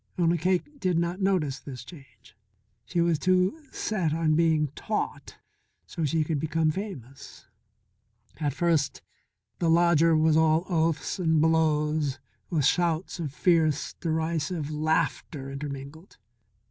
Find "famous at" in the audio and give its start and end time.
6.71-8.51